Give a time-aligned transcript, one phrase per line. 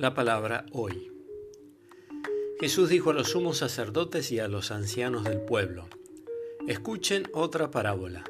[0.00, 1.12] La palabra hoy.
[2.58, 5.88] Jesús dijo a los sumos sacerdotes y a los ancianos del pueblo,
[6.66, 8.24] escuchen otra parábola.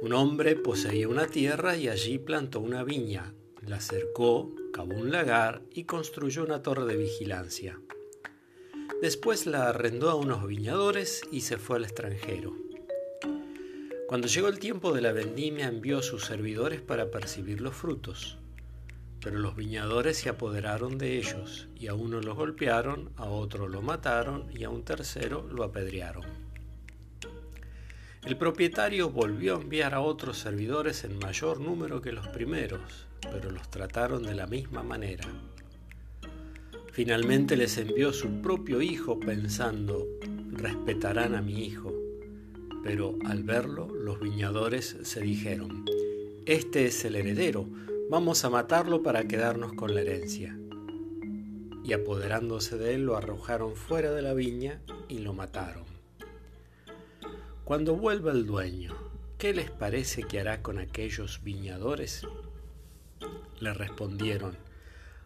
[0.00, 5.60] Un hombre poseía una tierra y allí plantó una viña, la cercó, cavó un lagar
[5.70, 7.78] y construyó una torre de vigilancia.
[9.02, 12.56] Después la arrendó a unos viñadores y se fue al extranjero.
[14.08, 18.38] Cuando llegó el tiempo de la vendimia envió a sus servidores para percibir los frutos.
[19.24, 23.80] Pero los viñadores se apoderaron de ellos, y a uno los golpearon, a otro lo
[23.80, 26.26] mataron y a un tercero lo apedrearon.
[28.22, 33.50] El propietario volvió a enviar a otros servidores en mayor número que los primeros, pero
[33.50, 35.24] los trataron de la misma manera.
[36.92, 40.06] Finalmente les envió su propio hijo pensando,
[40.52, 41.94] respetarán a mi hijo.
[42.82, 45.86] Pero al verlo, los viñadores se dijeron,
[46.44, 47.66] Este es el heredero,
[48.14, 50.56] vamos a matarlo para quedarnos con la herencia.
[51.82, 55.82] Y apoderándose de él lo arrojaron fuera de la viña y lo mataron.
[57.64, 58.94] Cuando vuelva el dueño,
[59.36, 62.24] ¿qué les parece que hará con aquellos viñadores?
[63.58, 64.58] Le respondieron,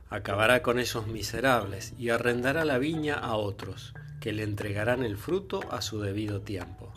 [0.09, 5.61] acabará con esos miserables y arrendará la viña a otros, que le entregarán el fruto
[5.71, 6.91] a su debido tiempo.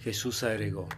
[0.00, 0.88] Jesús agregó,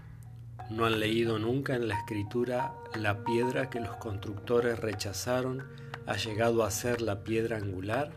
[0.71, 5.65] ¿No han leído nunca en la escritura la piedra que los constructores rechazaron
[6.07, 8.13] ha llegado a ser la piedra angular?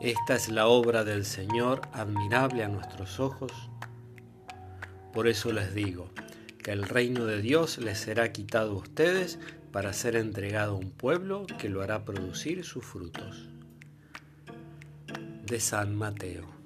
[0.00, 3.52] Esta es la obra del Señor, admirable a nuestros ojos.
[5.12, 6.10] Por eso les digo,
[6.62, 9.38] que el reino de Dios les será quitado a ustedes
[9.70, 13.50] para ser entregado a un pueblo que lo hará producir sus frutos.
[15.44, 16.59] De San Mateo.